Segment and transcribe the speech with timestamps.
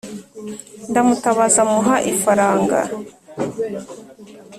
[0.89, 2.79] ndamutabaza muha ifaranga